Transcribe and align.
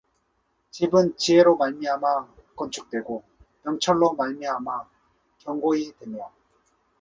집은 0.71 1.15
지혜로 1.15 1.57
말미암아 1.57 2.33
건축되고 2.55 3.23
명철로 3.65 4.13
말미암아 4.13 4.89
견고히 5.37 5.95
되며 5.99 6.31